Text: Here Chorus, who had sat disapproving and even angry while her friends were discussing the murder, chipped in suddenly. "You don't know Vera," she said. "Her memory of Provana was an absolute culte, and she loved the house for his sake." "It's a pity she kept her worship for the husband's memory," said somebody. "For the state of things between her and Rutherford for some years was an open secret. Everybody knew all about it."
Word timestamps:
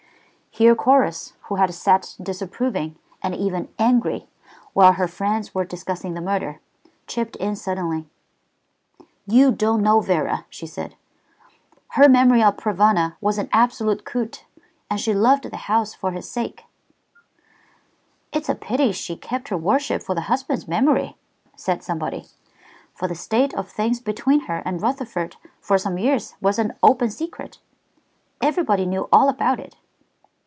Here 0.53 0.75
Chorus, 0.75 1.31
who 1.43 1.55
had 1.55 1.73
sat 1.73 2.17
disapproving 2.21 2.97
and 3.23 3.33
even 3.33 3.69
angry 3.79 4.27
while 4.73 4.91
her 4.91 5.07
friends 5.07 5.55
were 5.55 5.63
discussing 5.63 6.13
the 6.13 6.19
murder, 6.19 6.59
chipped 7.07 7.37
in 7.37 7.55
suddenly. 7.55 8.05
"You 9.25 9.53
don't 9.53 9.81
know 9.81 10.01
Vera," 10.01 10.45
she 10.49 10.67
said. 10.67 10.95
"Her 11.91 12.09
memory 12.09 12.43
of 12.43 12.57
Provana 12.57 13.15
was 13.21 13.37
an 13.37 13.47
absolute 13.53 14.03
culte, 14.03 14.43
and 14.89 14.99
she 14.99 15.13
loved 15.13 15.45
the 15.45 15.55
house 15.71 15.93
for 15.93 16.11
his 16.11 16.29
sake." 16.29 16.65
"It's 18.33 18.49
a 18.49 18.53
pity 18.55 18.91
she 18.91 19.15
kept 19.15 19.47
her 19.47 19.57
worship 19.57 20.03
for 20.03 20.15
the 20.15 20.27
husband's 20.27 20.67
memory," 20.67 21.15
said 21.55 21.81
somebody. 21.81 22.25
"For 22.93 23.07
the 23.07 23.15
state 23.15 23.53
of 23.53 23.69
things 23.69 24.01
between 24.01 24.41
her 24.41 24.57
and 24.65 24.81
Rutherford 24.81 25.37
for 25.61 25.77
some 25.77 25.97
years 25.97 26.35
was 26.41 26.59
an 26.59 26.73
open 26.83 27.09
secret. 27.09 27.59
Everybody 28.41 28.85
knew 28.85 29.07
all 29.13 29.29
about 29.29 29.57
it." 29.57 29.77